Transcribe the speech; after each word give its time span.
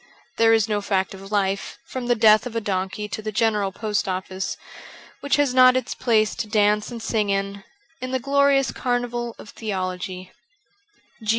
There 0.37 0.51
is 0.51 0.67
no 0.67 0.81
fact 0.81 1.13
of 1.13 1.31
life, 1.31 1.77
from 1.85 2.07
the 2.07 2.15
death 2.15 2.47
of 2.47 2.55
a 2.55 2.59
donkey 2.59 3.07
to 3.09 3.21
the 3.21 3.31
General 3.31 3.71
Post 3.71 4.07
Office, 4.07 4.57
which 5.19 5.35
has 5.35 5.53
not 5.53 5.77
its 5.77 5.93
place 5.93 6.33
to 6.37 6.47
dance 6.47 6.89
and 6.89 6.99
sing 7.03 7.29
in, 7.29 7.63
in 8.01 8.09
the 8.09 8.17
glorious 8.17 8.71
carnival 8.71 9.35
of 9.37 9.49
theology. 9.51 10.31